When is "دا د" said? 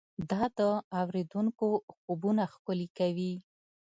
0.29-0.59